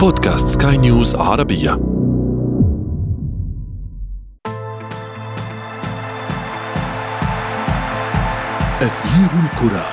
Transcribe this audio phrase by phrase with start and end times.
[0.00, 1.72] بودكاست سكاي نيوز عربية.
[8.82, 9.86] أثير الكرة.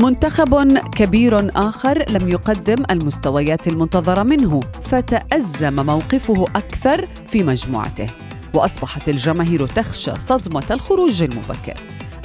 [0.00, 8.06] منتخب كبير آخر لم يقدم المستويات المنتظرة منه فتأزم موقفه أكثر في مجموعته.
[8.54, 11.74] وأصبحت الجماهير تخشى صدمة الخروج المبكر.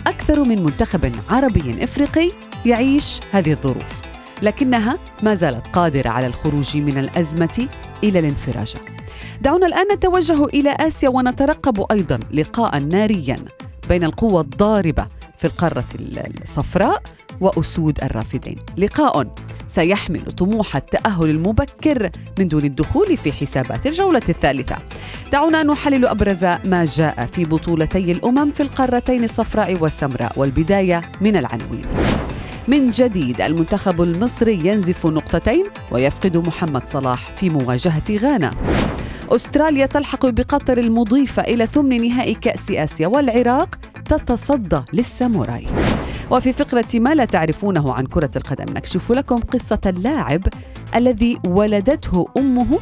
[0.08, 2.32] أكثر من منتخب عربي إفريقي
[2.66, 4.02] يعيش هذه الظروف
[4.42, 7.68] لكنها ما زالت قادرة على الخروج من الأزمة
[8.04, 8.80] إلى الانفراجة
[9.42, 13.36] دعونا الآن نتوجه إلى آسيا ونترقب أيضا لقاء ناريا
[13.90, 15.08] بين القوة الضاربة
[15.38, 15.84] في القارة
[16.44, 17.04] الصفراء
[17.42, 18.58] وأسود الرافدين.
[18.78, 19.28] لقاء
[19.68, 24.76] سيحمل طموح التأهل المبكر من دون الدخول في حسابات الجولة الثالثة.
[25.32, 31.82] دعونا نحلل أبرز ما جاء في بطولتي الأمم في القارتين الصفراء والسمراء والبداية من العناوين.
[32.68, 38.52] من جديد المنتخب المصري ينزف نقطتين ويفقد محمد صلاح في مواجهة غانا.
[39.30, 43.76] أستراليا تلحق بقطر المضيفة إلى ثمن نهائي كأس آسيا والعراق
[44.10, 45.66] تتصدى للساموراي.
[46.32, 50.42] وفي فقرة ما لا تعرفونه عن كرة القدم نكشف لكم قصة اللاعب
[50.96, 52.80] الذي ولدته أمه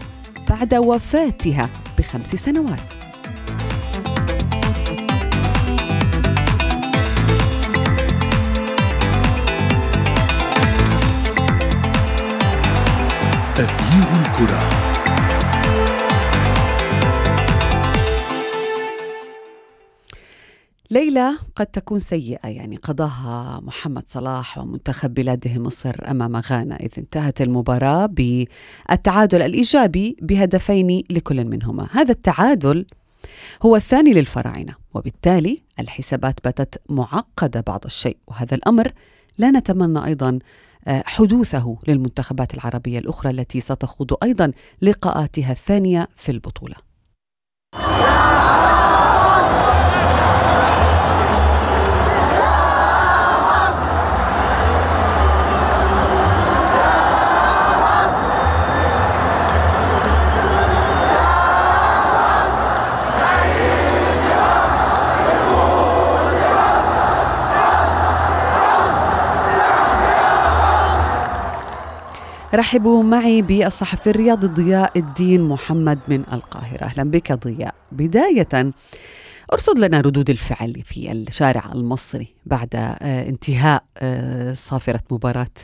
[0.50, 2.80] بعد وفاتها بخمس سنوات.
[13.56, 14.85] تغيير الكرة.
[20.96, 27.42] ليلة قد تكون سيئة يعني قضاها محمد صلاح ومنتخب بلاده مصر أمام غانا إذ انتهت
[27.42, 31.88] المباراة بالتعادل الإيجابي بهدفين لكل منهما.
[31.92, 32.86] هذا التعادل
[33.64, 38.92] هو الثاني للفراعنة وبالتالي الحسابات باتت معقدة بعض الشيء وهذا الأمر
[39.38, 40.40] لا نتمنى أيضا
[40.88, 44.52] آه، حدوثه للمنتخبات العربية الأخرى التي ستخوض أيضا
[44.82, 46.76] لقاءاتها الثانية في البطولة.
[72.56, 76.84] رحبوا معي بالصحفي الرياضي ضياء الدين محمد من القاهرة.
[76.84, 77.76] أهلا بك ضياء.
[77.92, 78.72] بداية
[79.54, 85.56] أرصد لنا ردود الفعل في الشارع المصري بعد آه، انتهاء آه، صافرة مباراة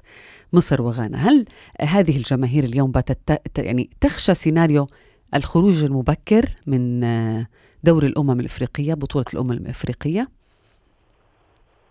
[0.54, 1.18] مصر وغانا.
[1.18, 1.46] هل
[1.82, 4.88] هذه الجماهير اليوم باتت يعني تخشى سيناريو
[5.36, 7.48] الخروج المبكر من آه،
[7.84, 10.28] دور الأمم الإفريقية بطولة الأمم الإفريقية؟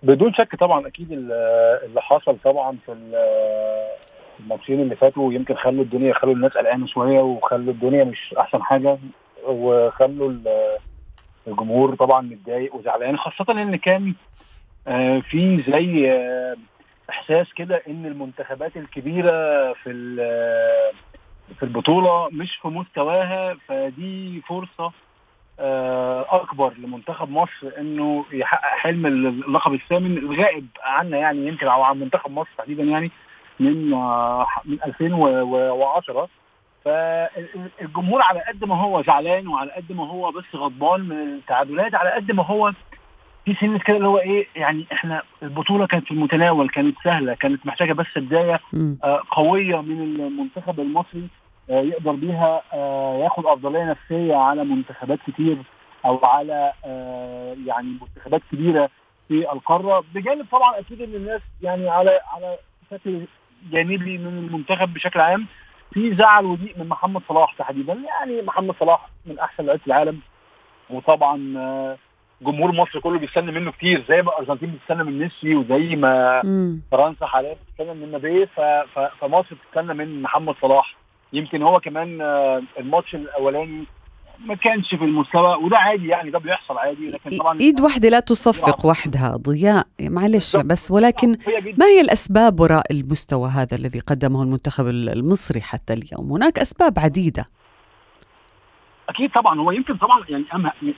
[0.02, 2.92] بدون شك طبعا أكيد اللي حصل طبعا في
[4.44, 8.98] الماتشين اللي فاتوا يمكن خلوا الدنيا خلوا الناس قلقانة شوية وخلوا الدنيا مش أحسن حاجة
[9.46, 10.32] وخلوا
[11.46, 14.14] الجمهور طبعا متضايق وزعلان خاصة إن كان
[14.88, 16.56] آه، في زي آه،
[17.10, 19.90] إحساس كده إن المنتخبات الكبيرة في
[21.58, 24.92] في البطولة مش في مستواها فدي فرصة
[25.60, 32.00] آه، أكبر لمنتخب مصر إنه يحقق حلم اللقب الثامن الغائب عنا يعني يمكن أو عن
[32.00, 33.10] منتخب مصر تحديدا يعني
[33.60, 33.90] من
[34.64, 36.28] من 2010
[36.84, 42.10] فالجمهور على قد ما هو زعلان وعلى قد ما هو بس غضبان من التعادلات على
[42.10, 42.72] قد ما هو
[43.44, 47.66] في سنة كده اللي هو إيه يعني إحنا البطولة كانت في المتناول كانت سهلة كانت
[47.66, 48.60] محتاجة بس بداية
[49.04, 51.28] آه قوية من المنتخب المصري
[51.70, 55.56] آه يقدر بيها آه ياخد أفضلية نفسية على منتخبات كتير
[56.04, 58.90] أو على آه يعني منتخبات كبيرة
[59.28, 60.04] في القارة.
[60.14, 62.56] بجانب طبعا أكيد إن الناس يعني على على
[62.90, 63.20] شكل
[63.72, 65.46] جانبي من المنتخب بشكل عام
[65.94, 67.92] في زعل وضيق من محمد صلاح تحديدا.
[67.92, 70.20] يعني محمد صلاح من أحسن لعيبة العالم.
[70.90, 71.96] وطبعا آه،
[72.42, 76.42] جمهور مصر كله بيستنى منه كتير زي ما الأرجنتين بتستنى من ميسي وزي ما
[76.92, 78.46] فرنسا حاليا بتستنى من مبابي.
[79.20, 80.94] فمصر بتستنى من محمد صلاح.
[81.32, 83.84] يمكن هو كمان آه، الماتش الأولاني
[84.46, 88.20] ما كانش في المستوى وده عادي يعني ده بيحصل عادي لكن طبعا إيد واحدة لا
[88.20, 91.28] تصفق وحدها ضياء معلش بس ولكن
[91.78, 97.44] ما هي الأسباب وراء المستوى هذا الذي قدمه المنتخب المصري حتى اليوم؟ هناك أسباب عديدة.
[99.08, 100.44] أكيد طبعا هو يمكن طبعا يعني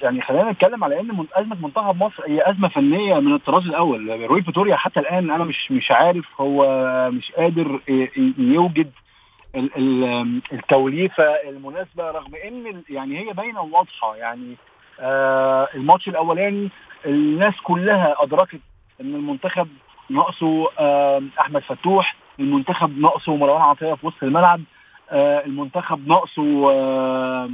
[0.03, 4.27] يعني خلينا نتكلم على إن أزمة منتخب مصر هي أزمة فنية من الطراز الأول.
[4.27, 6.65] روي فيتوريا حتى الآن أنا مش مش عارف هو
[7.11, 7.81] مش قادر
[8.39, 8.91] يوجد
[10.53, 14.17] التوليفة المناسبة رغم إن يعني هي باينة وواضحة.
[14.17, 14.57] يعني
[15.01, 16.71] آه الماتش الأولاني
[17.07, 18.61] الناس كلها أدركت
[19.01, 19.69] إن المنتخب
[20.11, 24.61] ناقصه آه أحمد فتوح المنتخب ناقصه مروان عطية في وسط الملعب
[25.11, 27.51] آه المنتخب ناقصه آه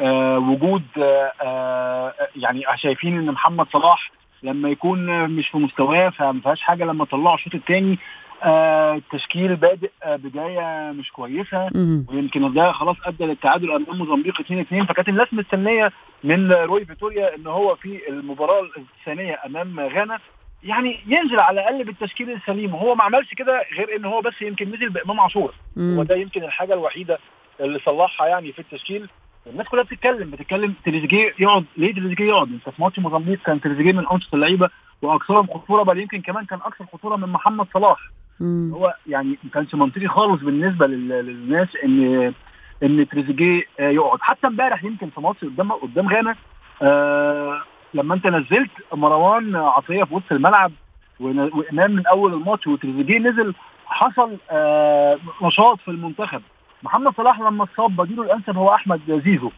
[0.00, 4.10] آه وجود آه آه يعني شايفين إن محمد صلاح
[4.42, 7.98] لما يكون مش في مستواه فما فيهاش حاجة لما طلعوا الشوط الثاني
[8.46, 11.68] التشكيل بادئ آه بداية مش كويسة.
[12.08, 15.92] ويمكن ده خلاص أدى للتعادل أمام موزمبيق 2 2 فكانت الناس مستنيه
[16.24, 18.62] من روي فيتوريا إن هو في المباراة
[18.98, 20.18] الثانية أمام غانا.
[20.62, 22.74] يعني ينزل على الأقل بالتشكيل السليم.
[22.74, 25.54] وهو ما عملش كده غير إن هو بس يمكن نزل بإمام عاشور.
[25.98, 27.18] وده يمكن الحاجة الوحيدة
[27.60, 29.08] اللي صلحها يعني في التشكيل.
[29.46, 31.64] الناس كلها بتتكلم بتتكلم تريزيجيه يقعد.
[31.76, 34.70] ليه تريزيجيه يقعد؟ أنت في ماتش موزمبيق كان تريزيجيه من انشط اللعيبة
[35.02, 37.98] وأكثرهم خطورة بل يمكن كمان كان أكثر خطورة من محمد صلاح.
[38.74, 42.32] هو يعني ما كانش منطقي خالص بالنسبة لل- للناس ان
[42.82, 44.18] إن تريزيجيه آه، يقعد.
[44.22, 46.34] حتى امبارح يمكن في ماتش قدام قدام غانا
[46.82, 47.60] آه
[47.94, 50.72] لما انت نزلت مروان عطية في وسط الملعب
[51.20, 53.54] وامام من أول الماتش وتريزيجيه نزل
[53.86, 56.42] حصل آه نشاط في المنتخب.
[56.82, 59.50] محمد صلاح لما اتصاب بديله الأنسب هو أحمد زيزو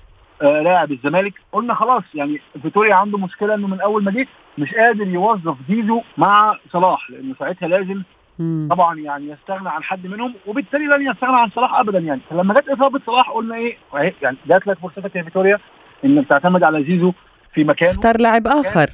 [0.42, 1.34] آه لاعب الزمالك.
[1.52, 4.26] قلنا خلاص يعني فيتوريا عنده مشكلة إنه من أول ما جه
[4.58, 8.02] مش قادر يوظف زيزو مع صلاح لأنه ساعتها لازم
[8.38, 8.68] مم.
[8.70, 12.20] طبعا يعني يستغنى عن حد منهم وبالتالي لن يستغنى عن صلاح ابدا يعني.
[12.30, 13.76] فلما جت إصابة صلاح قلنا إيه؟
[14.22, 15.58] يعني جات لك فرصتك يا فيتوريا
[16.04, 17.12] انك تعتمد على زيزو
[17.54, 17.90] في مكانه.
[17.90, 18.90] اختار لاعب آخر.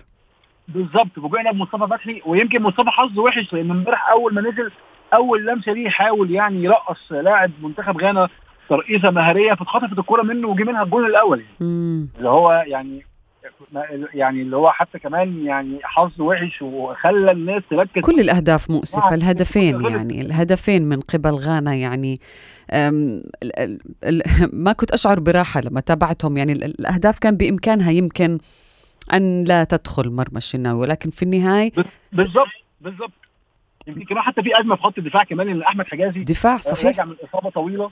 [0.69, 4.71] بالظبط فوجئنا بمصطفى فتحي ويمكن مصطفى حظه وحش لأن امبارح أول ما نزل
[5.15, 8.29] أول لمسة ليه حاول يعني يرقص لاعب منتخب غانا
[8.69, 12.09] ترقيصة مهارية فاتخطفت الكرة منه وجي منها الجول الأول يعني.
[12.19, 13.05] اللي هو يعني
[14.15, 19.15] يعني اللي هو حتى كمان يعني حظ وحش وخلى الناس تركز كل الأهداف مؤسفة نعم.
[19.15, 19.81] الهدفين.
[19.81, 22.21] يعني الهدفين من قبل غانا يعني
[24.53, 28.39] ما كنت أشعر براحة لما تابعتهم يعني ال- الأهداف كان بإمكانها يمكن
[29.15, 31.73] أن لا تدخل مرمى الشناوي ولكن في النهاية
[32.13, 32.47] بالظبط
[32.81, 33.13] بالظبط
[33.87, 37.05] يمكن كمان حتى في أزمة في خط الدفاع كمان إن أحمد حجازي دفاع صحيح راجع
[37.05, 37.91] من إصابة طويلة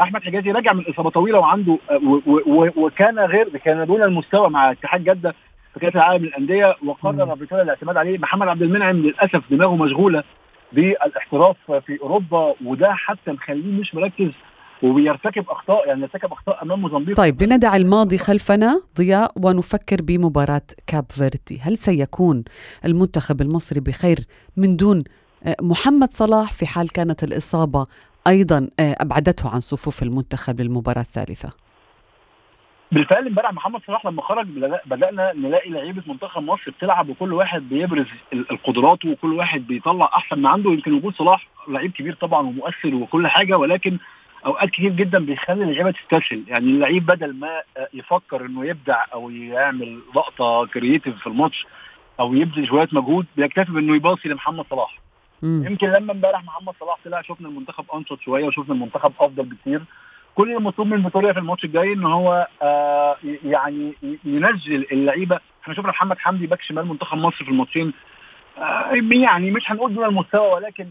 [0.00, 5.04] أحمد حجازي راجع من إصابة طويلة وعنده و- وكان غير كان دون المستوى مع اتحاد
[5.04, 5.34] جدة
[5.74, 7.36] في كأس العالم للأندية وقرر.
[7.36, 10.22] فيتوريا الاعتماد عليه محمد عبد المنعم للأسف دماغه مشغولة
[10.72, 11.56] بالاحتراف
[11.86, 14.30] في أوروبا وده حتى مخليه مش مركز
[14.82, 21.04] وبيرتكب أخطاء يعني ارتكب أخطاء أمام موزمبيق طيب لندع الماضي خلفنا ضياء ونفكر بمباراة كاب
[21.10, 22.44] فيردي هل سيكون
[22.84, 24.18] المنتخب المصري بخير
[24.56, 25.04] من دون
[25.46, 27.86] آه، محمد صلاح في حال كانت الإصابة
[28.26, 31.50] أيضا آه، أبعدته عن صفوف المنتخب للمباراة الثالثة.
[32.92, 34.46] بالفعل امبارح محمد صلاح لما خرج
[34.86, 40.36] بدأنا نلاقي لعيبة منتخب مصر بتلعب وكل واحد بيبرز ال- القدرات وكل واحد بيطلع أحسن
[40.38, 40.70] ما عنده.
[40.70, 43.98] يمكن وجود صلاح لعيب كبير طبعا ومؤثر وكل حاجة ولكن
[44.46, 46.44] أوقات كتير جدا بيخلي اللعيبة تستسهل.
[46.48, 47.62] يعني اللعيب بدل ما
[47.94, 51.66] يفكر إنه يبدع أو يعمل لقطة creative في الماتش
[52.20, 55.01] أو يبذل شوية مجهود بيكتفي بإنه يباصي لمحمد صلاح.
[55.42, 55.66] مم.
[55.66, 59.82] يمكن لما امبارح محمد صلاح طلع شفنا المنتخب انشط شوية وشفنا المنتخب أفضل بكتير.
[60.34, 63.94] كل المطلوب من فيتوريا في الماتش الجاي إن هو آه يعني
[64.24, 65.40] ينزل اللعيبة.
[65.62, 67.92] إحنا شفنا محمد حمدي back شمال منتخب مصر في الماتشين.
[68.58, 70.86] آه يعني مش هنقول دون المستوى ولكن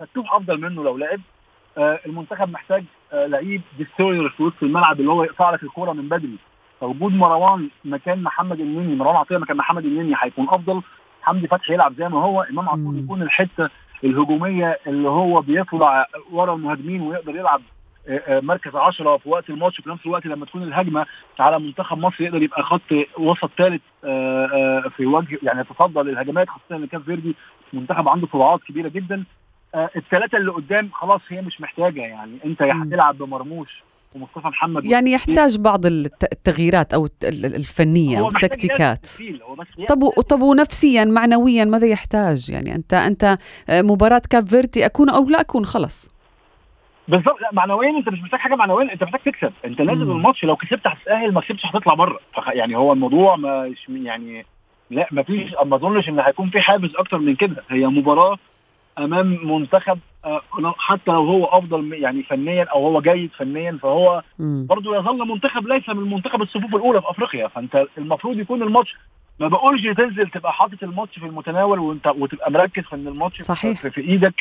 [0.00, 1.20] فتوح أفضل منه لو لعب.
[1.78, 6.08] آه المنتخب محتاج آه لعيب destroyer في وسط الملعب اللي هو يقطع لك الكورة من
[6.08, 6.36] بدري.
[6.80, 10.82] فوجود مروان مكان محمد النني مروان عطية مكان محمد النني هيكون أفضل.
[11.22, 12.42] حمدي فتحي يلعب زي ما هو.
[12.42, 12.94] إمام عاشور.
[12.96, 13.70] يكون الحتة
[14.04, 17.62] الهجومية اللي هو بيطلع ورا المهاجمين ويقدر يلعب
[18.08, 21.06] آه، آه، مركز 10 في وقت الماتش في نفس الوقت لما تكون الهجمة
[21.38, 23.82] على منتخب مصر يقدر يبقى خط وسط ثالث
[24.96, 27.36] في وجه يعني يتصدى للهجمات خاصة إن كاب فيردي
[27.72, 29.24] منتخب عنده سرعات كبيرة جدا
[29.74, 32.62] آه، الثلاثه اللي قدام خلاص هي مش محتاجة يعني أنت.
[32.62, 33.82] هتلعب بمرموش
[34.14, 39.06] ومصطفى محمد يعني يحتاج بعض الت- التغييرات أو الت- ال- الفنية هو أو محتاج التكتيكات.
[39.88, 45.28] طب طب ونفسيا معنويا ماذا يحتاج؟ يعني أنت أنت آه، مباراة كاب فيردي أكون أو
[45.28, 46.08] لا أكون خلص
[47.08, 49.52] بالظبط لا معنويا أنت مش محتاج حاجة معنويا أنت محتاج تكسب.
[49.64, 50.10] أنت نازل مم.
[50.16, 52.18] الماتش لو كسبت هتتأهل ما كسبتش هتطلع بره.
[52.52, 54.46] يعني هو الموضوع مش يعني
[54.90, 57.62] لا ما فيش ما أظنش إن هيكون في حافز أكتر من كده.
[57.70, 58.36] هي مباراة
[58.98, 59.98] أمام منتخب
[60.78, 64.22] حتى لو هو أفضل يعني فنيا أو هو جيد فنيا فهو.
[64.38, 68.94] برضه يظل منتخب ليس من منتخب الصفوف الأولى في أفريقيا فأنت المفروض يكون الماتش
[69.40, 73.80] ما بقولش تنزل تبقى حاطط الماتش في المتناول وأنت وتبقى مركز في إن الماتش صحيح.
[73.80, 74.34] في, في إيدك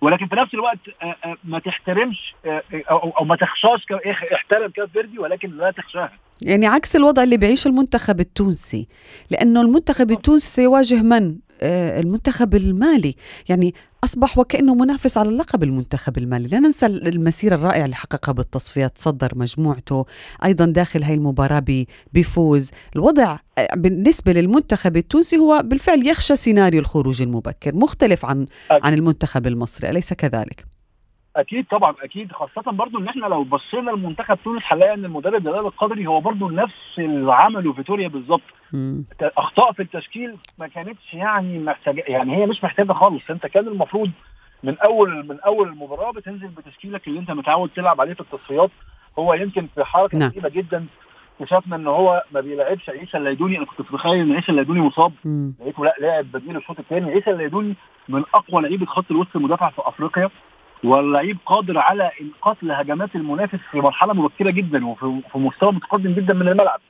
[0.00, 3.86] ولكن في نفس الوقت آه، آه، ما تحترمش آه، آه، أو ما تخشاش
[4.34, 8.88] احترم كاس فيردي ولكن لا تخشاها يعني عكس الوضع اللي بيعيشه المنتخب التونسي
[9.30, 13.14] لأنه المنتخب التونسي سيواجه من؟ آه، المنتخب المالي.
[13.48, 16.48] يعني أصبح وكأنه منافس على اللقب المنتخب المالي.
[16.48, 20.06] لا ننسى المسيرة الرائعة اللي حققها بالتصفيات تصدر مجموعته
[20.44, 21.62] أيضا داخل هاي المباراة
[22.12, 22.70] بفوز.
[22.96, 29.46] الوضع آه، بالنسبة للمنتخب التونسي هو بالفعل يخشى سيناريو الخروج المبكر مختلف عن عن المنتخب
[29.46, 30.77] المصري أليس كذلك؟
[31.38, 32.32] أكيد طبعا أكيد.
[32.32, 36.48] خاصة برضو إن إحنا لو بصينا لمنتخب تونس هنلاقي إن المدرب جلال القدري هو برضو
[36.48, 38.42] نفس اللي عمله فيتوريا بالظبط
[39.22, 43.22] أخطاء في التشكيل ما كانتش يعني محتاجة يعني هي مش محتاجة خالص.
[43.30, 44.10] أنت كان المفروض
[44.62, 48.70] من أول من أول المباراه بتنزل بتشكيلك اللي أنت متعود تلعب عليه في التصفيات.
[49.18, 50.30] هو يمكن في حركة نعم.
[50.30, 50.86] غريبة جدا.
[51.40, 53.56] اكتشفنا إن هو ما بيلعبش عيسى الليدوني.
[53.58, 55.12] أنا كنت متخيل إن عيسى الليدوني مصاب.
[55.60, 57.10] لقيته لا لاعب بديل الشوط الثاني.
[57.10, 57.74] عيسى الليدوني
[58.08, 60.30] من أقوى لعيبة خط الوسط المدافع في أفريقيا.
[60.84, 62.10] واللعيب قادر على
[62.42, 66.80] قتل هجمات المنافس في مرحلة مبكرة جدا وفي مستوى متقدم جدا من الملعب.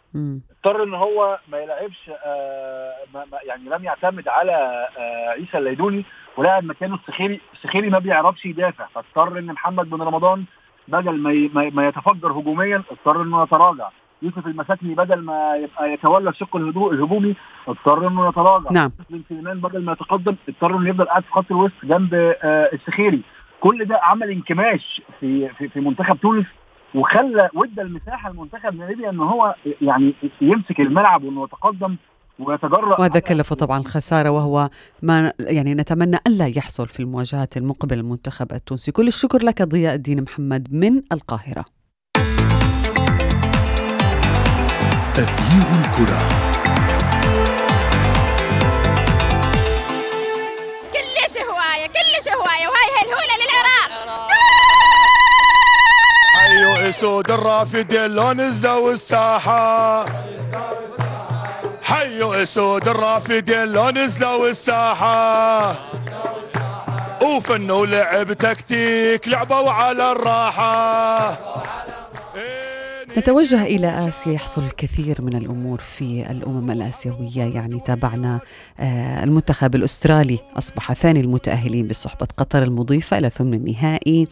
[0.65, 4.53] اضطر إن هو ما يلعبش آه ما يعني لم يعتمد على
[4.99, 6.05] آه عيسى الليدوني
[6.37, 8.87] ولعب مكانه السخيري السخيري ما بيعرفش يدافع.
[8.95, 10.45] فاضطر إن محمد بن رمضان
[10.89, 13.89] بدل ما ما يتفجر هجوميا اضطر إنه يتراجع.
[14.23, 17.35] يوسف المساكني بدل ما يبقى يتولى الشق الهجومي
[17.69, 18.71] اضطر إنه يتراجع.
[18.71, 18.93] نعم.
[19.29, 23.23] سليمان بدل ما يتقدم اضطر إنه يفضل قاعد في خط الوسط جنب آه السخيري.
[23.61, 26.47] كل ده عمل انكماش في في, في منتخب تونس
[26.95, 31.97] وخلى وادى المساحة لمنتخب ناميبيا إن هو يعني يمسك الملعب وإنه يتقدم
[32.39, 33.01] ويتجرأ.
[33.01, 34.69] وهذا كلفه طبعا خسارة وهو
[35.03, 38.93] ما يعني نتمنى ألا يحصل في المواجهات المقبلة المنتخب التونسي.
[38.93, 41.65] كل الشكر لك ضياء الدين محمد من القاهرة.
[45.15, 46.48] تغيير الكرة.
[57.09, 60.05] اسود الرافدين لو نزلوا الساحة
[61.83, 65.75] حيوا اسود الرافدين لو نزلوا الساحة
[67.23, 71.58] وفن ولعب تكتيك لعبوا على الراحة.
[73.19, 77.55] نتوجه إلى آسيا يحصل الكثير من الأمور في الأمم الآسيوية.
[77.55, 78.41] يعني تابعنا
[78.81, 84.27] آه، المنتخب الأسترالي أصبح ثاني المتأهلين بصحبة قطر المضيفة إلى ثمن النهائي.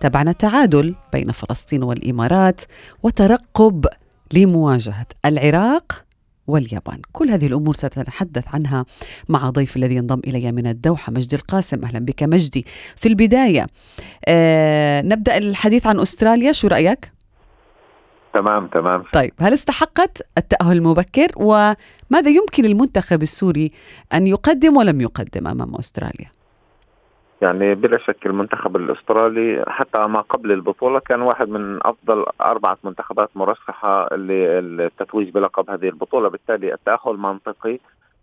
[0.00, 2.60] تابعنا تعادل بين فلسطين والإمارات
[3.02, 3.86] وترقب
[4.32, 6.04] لمواجهة العراق
[6.46, 7.00] واليابان.
[7.12, 8.84] كل هذه الأمور سنتحدث عنها
[9.28, 11.84] مع ضيف الذي ينضم إلي من الدوحة مجدي القاسم.
[11.84, 12.66] أهلا بك مجدي.
[12.96, 13.66] في البداية
[14.24, 16.52] آه نبدأ الحديث عن أستراليا.
[16.52, 17.15] شو رأيك؟
[18.36, 19.04] تمام تمام.
[19.12, 23.72] طيب هل استحقت التأهل المبكر وماذا يمكن المنتخب السوري
[24.14, 26.30] أن يقدم ولم يقدم أمام أستراليا؟
[27.42, 33.30] يعني بلا شك المنتخب الأسترالي حتى ما قبل البطولة كان واحد من أفضل أربعة منتخبات
[33.34, 36.28] مرشحة للتتويج بلقب هذه البطولة.
[36.28, 37.78] بالتالي التأهل منطقي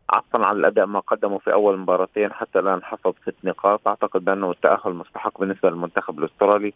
[0.09, 3.87] عطفا على الأداء ما قدمه في أول مباراتين حتى الآن حصد ست نقاط.
[3.87, 6.73] أعتقد بأنه التأهل مستحق بالنسبة للمنتخب الأسترالي.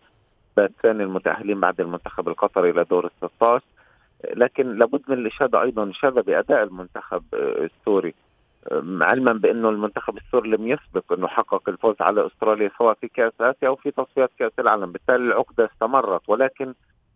[0.84, 3.66] ثاني المتأهلين بعد المنتخب القطري إلى دور ال 16
[4.36, 8.14] لكن لابد من الإشادة أيضا إشادة بأداء المنتخب السوري.
[9.02, 13.68] علما بأنه المنتخب السوري لم يسبق أنه حقق الفوز على أستراليا سواء في كأس آسيا
[13.68, 16.74] أو في تصفيات كأس العالم، بالتالي العقدة استمرت ولكن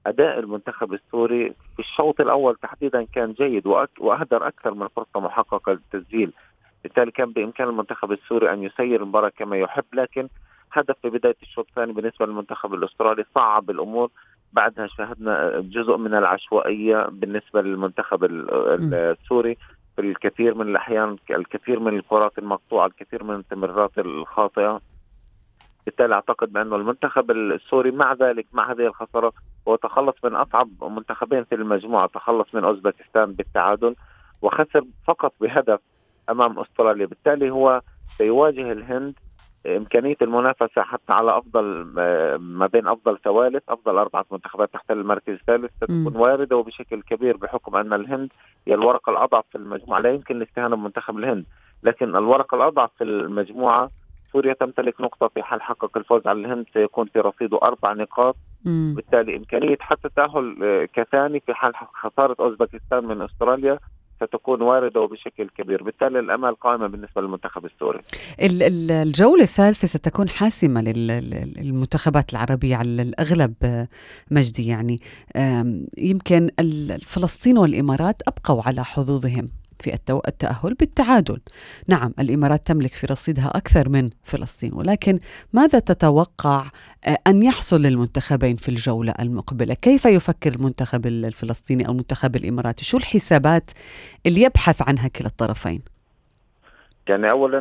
[0.08, 3.68] أداء المنتخب السوري في الشوط الأول تحديدا كان جيد
[4.00, 6.34] وأهدر أكثر من فرصة محققة للتسجيل،
[6.84, 10.28] بالتالي كان بإمكان المنتخب السوري أن يسير المباراة كما يحب لكن
[10.74, 14.10] هدف في بداية الشوط الثاني بالنسبة للمنتخب الأسترالي صعب الأمور.
[14.54, 19.58] بعدها شاهدنا جزء من العشوائية بالنسبة للمنتخب السوري.
[19.96, 24.82] في الكثير من الأحيان الكثير من الكرات المقطوعة الكثير من التمريرات الخاطئة.
[25.86, 29.34] بالتالي أعتقد بأنه المنتخب السوري مع ذلك مع هذه الخساره
[29.68, 33.96] هو تخلص من أصعب منتخبين في المجموعة تخلص من أوزبكستان بالتعادل
[34.42, 35.80] وخسر فقط بهدف
[36.30, 37.06] أمام أستراليا.
[37.06, 37.82] بالتالي هو
[38.18, 39.14] سيواجه الهند
[39.66, 41.64] إمكانية المنافسة حتى على أفضل
[42.40, 47.76] ما بين أفضل ثوالث أفضل أربعة منتخبات تحتل المركز الثالث ستكون واردة وبشكل كبير بحكم
[47.76, 48.30] أن الهند
[48.68, 50.00] هي الورقه الأضعف في المجموعة.
[50.00, 51.46] لا يمكن الاستهانة بمنتخب الهند
[51.84, 53.90] لكن الورقه الأضعف في المجموعة
[54.32, 58.36] سوريا تمتلك نقطة في حال حقق الفوز على الهند سيكون في رصيده أربع نقاط.
[58.96, 63.80] بالتالي إمكانية حتى التأهل آه، كثاني في حال خسارة أوزبكستان من أستراليا
[64.24, 65.84] ستكون واردة وبشكل كبير.
[65.84, 68.00] بالتالي الأمل قائمة بالنسبة للمنتخب السوري.
[68.92, 73.88] الجولة الثالثة ستكون حاسمة للمنتخبات العربية على الأغلب
[74.32, 75.00] مجدي يعني.
[75.98, 76.50] يمكن
[77.06, 79.48] فلسطين والإمارات أبقوا على حظوظهم.
[79.82, 79.94] في
[80.28, 81.40] التأهل بالتعادل.
[81.88, 85.20] نعم الإمارات تملك في رصيدها أكثر من فلسطين ولكن
[85.54, 86.64] ماذا تتوقع
[87.08, 92.98] آه، أن يحصل للمنتخبين في الجولة المقبلة؟ كيف يفكر المنتخب الفلسطيني أو المنتخب الإماراتي؟ شو
[92.98, 93.72] الحسابات
[94.26, 95.80] اللي يبحث عنها كلا الطرفين؟
[97.08, 97.60] يعني اولا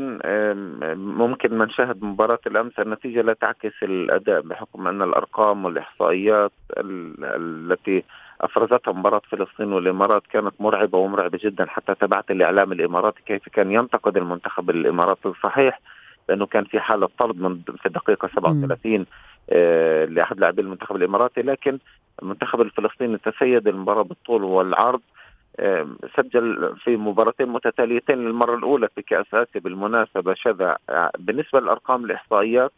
[0.94, 8.04] ممكن ما نشاهد مباراة الأمس النتيجة لا تعكس الأداء بحكم أن الأرقام والإحصائيات التي
[8.40, 14.16] افرزتها مباراة فلسطين والإمارات كانت مرعبة ومرعبة جدا حتى تبعت الإعلام الإماراتي كيف كان ينتقد
[14.16, 15.32] المنتخب الإماراتي.
[15.42, 15.80] صحيح
[16.28, 19.06] لأنه كان في حالة طرد من في الدقيقه 37
[19.50, 21.78] آه لأحد لاعبي المنتخب الإماراتي لكن
[22.22, 25.00] المنتخب الفلسطيني تسيد المباراة بالطول والعرض
[26.16, 30.76] سجل في مباراتين متتاليتين للمرة الأولى في كأس آسيا بالمناسبة شذا
[31.18, 32.72] بالنسبة للأرقام الإحصائيات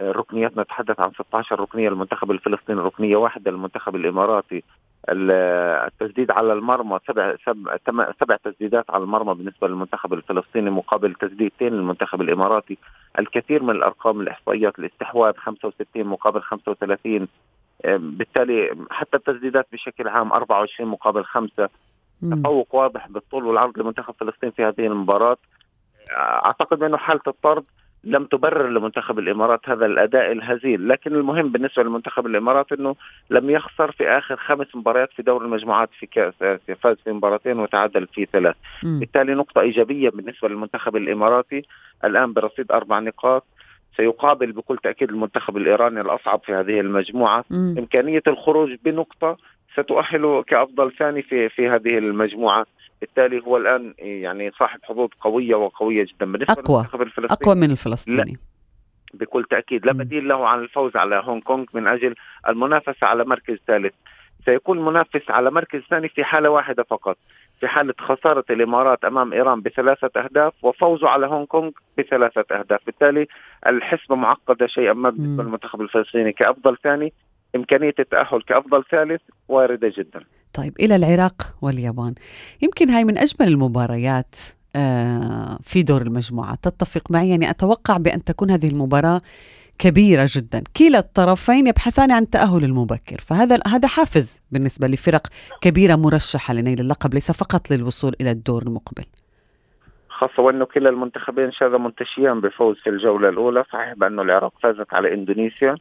[0.00, 4.64] الركنيات نتحدث عن 16 ركنية للمنتخب الفلسطيني ركنية واحدة للمنتخب الإماراتي
[5.08, 12.20] التسديد على المرمى سبع سبع, سبع تسديدات على المرمى بالنسبة للمنتخب الفلسطيني مقابل تسديدتين للمنتخب
[12.20, 12.78] الإماراتي.
[13.18, 17.28] الكثير من الأرقام الإحصائيات الاستحواذ 65 مقابل 35
[17.84, 21.68] بالتالي حتى التسديدات بشكل عام 24 مقابل 5
[22.32, 25.36] تفوق واضح بالطول والعرض لمنتخب فلسطين في هذه المباراة.
[26.16, 27.64] أعتقد أنه حالة الطرد
[28.04, 32.96] لم تبرر لمنتخب الإمارات هذا الأداء الهزيل، لكن المهم بالنسبة لمنتخب الإمارات إنه
[33.30, 37.58] لم يخسر في آخر خمس مباريات في دور المجموعات في كأس آسيا، فاز في مباراتين
[37.58, 38.56] وتعادل في ثلاث.
[39.00, 41.62] بالتالي نقطة إيجابية بالنسبة للمنتخب الإماراتي.
[42.04, 43.44] الآن برصيد أربع نقاط.
[43.96, 47.78] سيقابل بكل تأكيد المنتخب الإيراني الأصعب في هذه المجموعة، م.
[47.78, 49.36] إمكانية الخروج بنقطة
[49.72, 52.66] ستؤهله كأفضل ثاني في في هذه المجموعة.
[53.02, 56.32] بالتالي هو الآن يعني صاحب حظوظ قوية وقوية جدا.
[56.32, 56.62] بالنسبة.
[56.68, 58.36] للمنتخب الفلسطيني أقوى من الفلسطيني.
[59.14, 59.86] بكل تأكيد.
[59.86, 62.14] لا بديل له عن الفوز على هونغ كونغ من أجل
[62.48, 63.94] المنافسة على مركز ثالث.
[64.44, 67.16] سيكون منافس على مركز ثاني في حالة واحدة فقط
[67.60, 72.80] في حالة خسارة الإمارات أمام إيران بثلاثة أهداف وفوزه على هونغ كونغ بثلاثة أهداف.
[72.86, 73.26] بالتالي
[73.66, 77.12] الحسبة معقدة شيئا ما بالنسبة للمنتخب الفلسطيني كأفضل ثاني.
[77.56, 80.20] إمكانية التأهل كأفضل ثالث واردة جدا.
[80.52, 82.14] طيب إلى العراق واليابان.
[82.62, 84.36] يمكن هاي من أجمل المباريات
[84.76, 89.20] آه، في دور المجموعات تتفق معي؟ يعني أتوقع بأن تكون هذه المباراة
[89.78, 90.62] كبيرة جدا.
[90.76, 93.20] كلا الطرفين يبحثان عن التأهل المبكر.
[93.20, 95.26] فهذا هذا حافز بالنسبة لفرق
[95.60, 99.04] كبيرة مرشحة لنيل اللقب ليس فقط للوصول إلى الدور المقبل.
[100.08, 105.14] خاصة وأنه كلا المنتخبين شذا منتشيان بفوز في الجولة الأولى صحيح بأنه العراق فازت على
[105.14, 105.74] إندونيسيا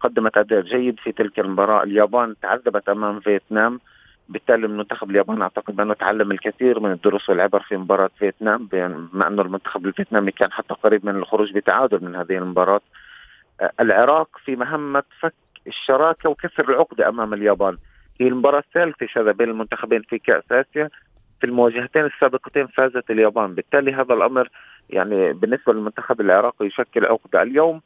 [0.00, 1.82] قدمت أداء جيد في تلك المباراة.
[1.82, 3.80] اليابان تعذبت أمام فيتنام.
[4.28, 9.42] بالتالي المنتخب الياباني أعتقد أنه تعلم الكثير من الدروس والعبر في مباراة فيتنام بما أنه
[9.42, 12.80] المنتخب الفيتنامي كان حتى قريب من الخروج بتعادل من هذه المباراة.
[13.60, 15.34] آه، العراق في مهمة فك
[15.66, 17.76] الشراكة وكسر العقدة أمام اليابان.
[18.20, 20.88] هي المباراة الثالثة شذا بين المنتخبين في كأس آسيا.
[21.40, 23.54] في المواجهتين السابقتين فازت اليابان.
[23.54, 24.48] بالتالي هذا الأمر
[24.90, 27.42] يعني بالنسبة للمنتخب العراقي يشكل عقدة.
[27.42, 27.80] اليوم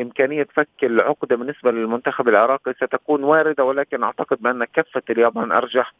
[0.00, 5.92] إمكانية فك العقدة بالنسبة للمنتخب العراقي ستكون واردة ولكن أعتقد بأن كفة اليابان أرجح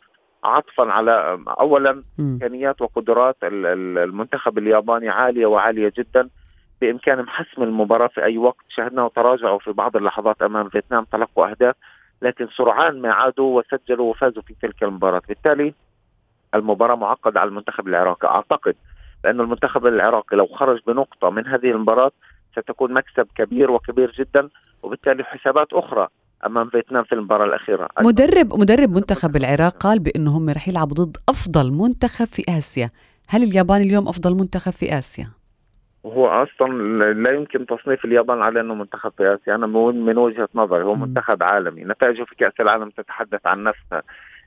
[0.45, 6.29] عطفا على أولا إمكانيات وقدرات المنتخب الياباني عالية وعالية جدا
[6.81, 8.65] بإمكانهم حسم المباراة في أي وقت.
[8.69, 11.75] شاهدناه تراجعوا في بعض اللحظات أمام فيتنام تلقوا أهداف
[12.23, 15.23] لكن سرعان ما عادوا وسجلوا وفازوا في تلك المباراة.
[15.29, 15.75] بالتالي
[16.55, 18.29] المباراة معقدة على المنتخب العراقي.
[18.29, 18.77] أعتقد
[19.25, 22.11] لأن المنتخب العراقي لو خرج بنقطة من هذه المباراة
[22.57, 24.49] ستكون مكسب كبير وكبير جدا
[24.83, 26.09] وبالتالي حسابات أخرى
[26.47, 27.89] أمام فيتنام في المباراة الأخيرة.
[28.01, 32.91] مدرب مدرب منتخب العراق قال بانه هم رح يلعبوا ضد أفضل منتخب في آسيا.
[33.29, 35.27] هل اليابان اليوم أفضل منتخب في آسيا؟
[36.07, 39.55] هو أصلا لا يمكن تصنيف اليابان على أنه منتخب في آسيا.
[39.55, 41.85] أنا من وجهة نظري هو منتخب عالمي.
[41.85, 44.03] نتائجه في كأس العالم تتحدث عن نفسها.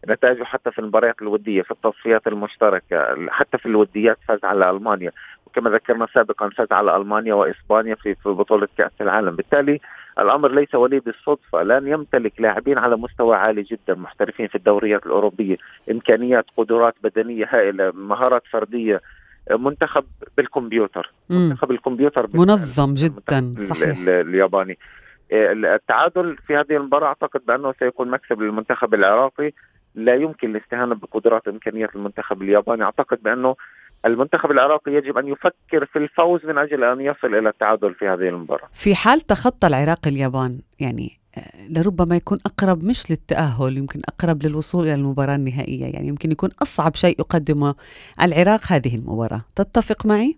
[0.10, 5.12] نتائجه حتى في المباريات الودية في التصفيات المشتركة حتى في الوديات فاز على ألمانيا.
[5.48, 9.36] وكما ذكرنا سابقا فاز على ألمانيا وإسبانيا في في بطولة كأس العالم.
[9.36, 9.80] بالتالي
[10.20, 15.58] الأمر ليس وليد الصدفه لن يمتلك لاعبين على مستوى عالي جدا محترفين في الدوريات الأوروبية.
[15.92, 19.02] إمكانيات قدرات بدنية هائلة مهارات فردية.
[19.52, 20.06] منتخب
[20.38, 21.14] بالكمبيوتر.
[21.30, 23.98] منتخب الكمبيوتر منظم جدا صحيح.
[24.08, 24.78] الياباني.
[25.32, 29.52] التعادل في هذه المباراة أعتقد بأنه سيكون مكسب للمنتخب العراقي.
[29.96, 32.84] لا يمكن الاستهانة بقدرات إمكانيات المنتخب الياباني.
[32.84, 33.56] أعتقد بأنه
[34.06, 38.30] المنتخب العراقي يجب أن يفكر في الفوز من أجل أن يصل إلى التعادل في هذه
[38.30, 44.44] المباراة في حال تخطى العراق اليابان يعني آه، لربما يكون أقرب مش للتأهل يمكن أقرب
[44.44, 47.76] للوصول إلى المباراة النهائية يعني يمكن يكون أصعب شيء يقدمه
[48.22, 50.38] العراق هذه المباراة تتفق معي؟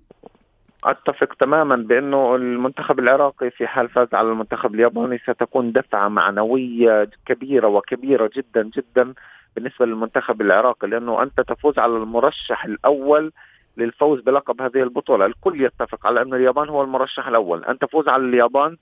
[0.84, 7.67] أتفق تماما بأنه المنتخب العراقي في حال فاز على المنتخب الياباني ستكون دفعة معنوية كبيرة
[7.67, 9.13] وكبيرة جدا جدا
[9.56, 13.32] بالنسبة للمنتخب العراقي لأنه أنت تفوز على المرشح الأول
[13.77, 18.23] للفوز بلقب هذه البطولة، الكل يتفق على أن اليابان هو المرشح الأول، أن تفوز على
[18.23, 18.77] اليابان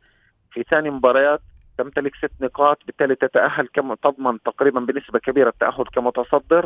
[0.52, 1.42] في ثاني مباريات
[1.78, 6.66] تمتلك ست نقاط بالتالي تتأهل كما تضمن تقريبا بنسبة كبيرة التأهل كمتصدر.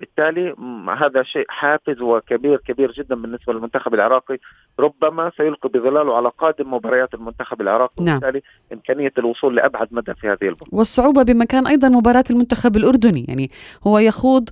[0.00, 0.54] بالتالي
[0.98, 4.38] هذا شيء حافز وكبير كبير جدا بالنسبة للمنتخب العراقي.
[4.80, 8.04] ربما سيلقي بظلاله على قادم مباريات المنتخب العراقي.
[8.04, 8.16] نعم.
[8.16, 10.70] وبالتالي إمكانية الوصول لأبعد مدى في هذه البطولة.
[10.72, 13.24] والصعوبة بمكان أيضا مباراة المنتخب الأردني.
[13.28, 13.48] يعني
[13.86, 14.48] هو يخوض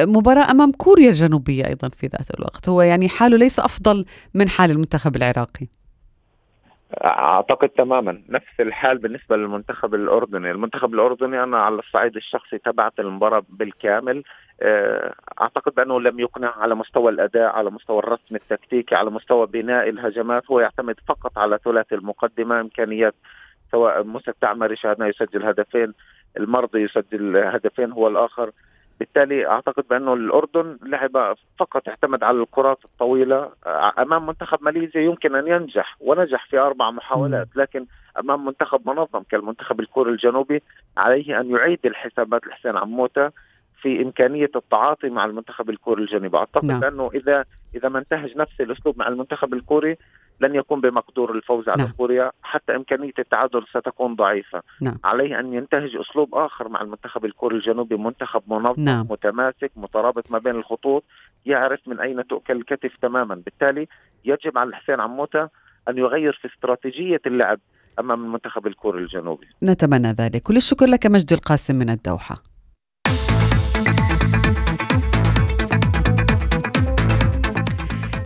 [0.00, 2.68] مباراة أمام كوريا الجنوبية أيضا في ذات الوقت.
[2.68, 4.04] هو يعني حاله ليس أفضل
[4.34, 5.66] من حال المنتخب العراقي.
[7.04, 8.22] أعتقد تماما.
[8.28, 14.22] نفس الحال بالنسبة للمنتخب الأردني، المنتخب الأردني أنا على الصعيد الشخصي تابعت المباراة بالكامل.
[14.62, 19.88] آه، أعتقد بأنه لم يقنع على مستوى الأداء، على مستوى الرسم التكتيكي، على مستوى بناء
[19.88, 23.14] الهجمات، هو يعتمد فقط على ثلاثي المقدمة إمكانيات
[23.72, 25.92] سواء موسى التعمري شاهدنا يسجل هدفين،
[26.36, 28.50] المرضي يسجل هدفين هو الآخر،
[29.02, 33.50] بالتالي أعتقد بأنه الأردن لعب فقط اعتمد على الكرات الطويلة
[33.98, 37.86] أمام منتخب ماليزيا يمكن أن ينجح ونجح في أربع محاولات لكن
[38.18, 40.62] أمام منتخب منظم كالمنتخب الكوري الجنوبي
[40.96, 43.30] عليه أن يعيد الحسابات لحسين عموتة
[43.82, 46.80] في إمكانية التعاطي مع المنتخب الكوري الجنوبي أعتقد نعم.
[46.80, 49.96] بأنه اذا إذا ما انتهج نفس الأسلوب مع المنتخب الكوري
[50.40, 51.92] لن يكون بمقدور الفوز على نعم.
[51.92, 54.98] كوريا حتى إمكانية التعادل ستكون ضعيفة نعم.
[55.04, 59.06] عليه أن ينتهج أسلوب آخر مع المنتخب الكوري الجنوبي منتخب منظم نعم.
[59.10, 61.04] متماسك مترابط ما بين الخطوط
[61.46, 63.88] يعرف من أين تؤكل الكتف تماما بالتالي
[64.24, 65.48] يجب على حسين عموتة
[65.88, 67.60] أن يغير في استراتيجية اللعب
[67.98, 72.51] أمام المنتخب الكوري الجنوبي نتمنى ذلك كل الشكر لك مجدي القاسم من الدوحة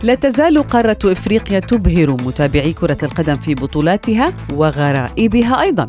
[0.03, 5.85] لا تزال قارة إفريقيا تبهر متابعي كرة القدم في بطولاتها وغرائبها أيضا.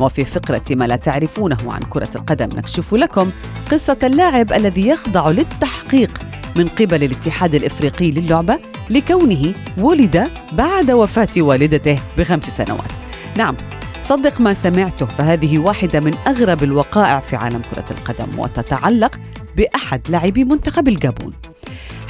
[0.00, 3.30] وفي فقرة ما لا تعرفونه عن كرة القدم نكشف لكم
[3.70, 6.18] قصة اللاعب الذي يخضع للتحقيق
[6.56, 8.58] من قبل الاتحاد الإفريقي للعبة
[8.90, 12.92] لكونه ولد بعد وفاة والدته بخمس سنوات.
[13.36, 13.56] نعم
[14.02, 19.20] صدق ما سمعته فهذه واحدة من أغرب الوقائع في عالم كرة القدم وتتعلق
[19.56, 21.32] بأحد لاعبي منتخب الجابون.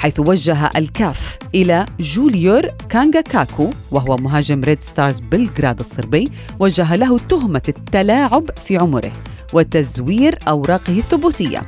[0.00, 6.28] حيث وجه الكاف إلى جوليور كانجا كاكو وهو مهاجم ريد ستارز بلغراد الصربي
[6.60, 9.12] وجه له تهمة التلاعب في عمره
[9.52, 11.62] وتزوير أوراقه الثبوتية.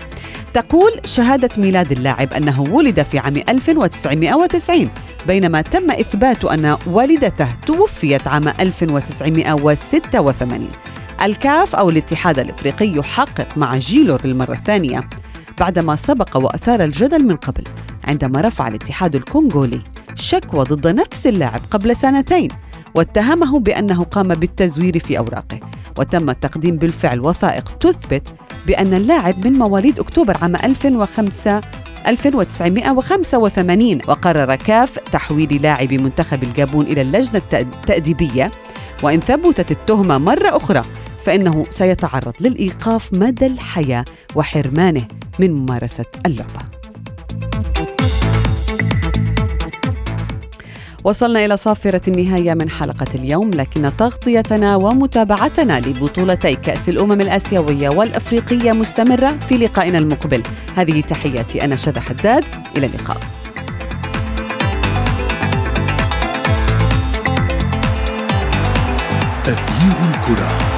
[0.52, 4.90] تقول شهادة ميلاد اللاعب أنه ولد في عام 1990
[5.26, 10.68] بينما تم إثبات أن والدته توفيت عام 1986
[11.22, 15.08] الكاف أو الاتحاد الإفريقي يحقق مع جيلور للمرة الثانية
[15.62, 17.62] بعدما سبق وأثار الجدل من قبل
[18.04, 19.80] عندما رفع الاتحاد الكونغولي
[20.14, 22.48] شكوى ضد نفس اللاعب قبل سنتين
[22.94, 25.60] واتهمه بأنه قام بالتزوير في أوراقه
[25.98, 28.32] وتم التقديم بالفعل وثائق تثبت
[28.66, 31.60] بأن اللاعب من مواليد أكتوبر عام 2005
[32.06, 38.50] 1985 وقرر كاف تحويل لاعب منتخب الجابون إلى اللجنة التأديبية
[39.02, 40.82] وإن ثبتت التهمة مرة أخرى
[41.24, 44.04] فإنه سيتعرض للإيقاف مدى الحياة
[44.34, 45.04] وحرمانه
[45.38, 46.60] من ممارسة اللعبة.
[51.04, 58.72] وصلنا إلى صافرة النهاية من حلقة اليوم لكن تغطيتنا ومتابعتنا لبطولتي كأس الأمم الآسيوية والأفريقية
[58.72, 60.42] مستمرة في لقائنا المقبل.
[60.76, 62.44] هذه تحياتي أنا شذى حداد.
[62.76, 63.16] إلى اللقاء.
[69.44, 70.71] تغيير الكرة.